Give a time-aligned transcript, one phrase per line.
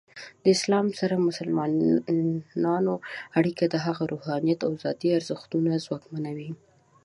[0.43, 2.93] د اسلام سره د مسلمانانو
[3.39, 6.49] اړیکه د هغوی روحانیت او ذاتی ارزښتونه ځواکمنوي.